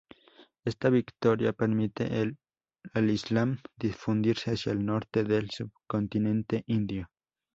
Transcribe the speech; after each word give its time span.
Esta 0.65 0.89
victoria 0.89 1.53
permitió 1.53 2.07
al 2.95 3.09
Islam 3.11 3.59
difundirse 3.77 4.49
hacia 4.51 4.71
el 4.71 4.83
norte 4.83 5.23
del 5.23 5.51
subcontinente 5.51 6.63
indio. 6.65 7.11